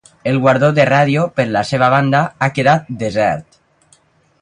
El 0.29 0.37
guardó 0.45 0.69
de 0.77 0.85
Ràdio, 0.89 1.27
per 1.35 1.45
la 1.57 1.63
seva 1.73 1.91
banda, 1.97 2.25
ha 2.47 2.51
quedat 2.59 2.91
desert. 3.05 3.63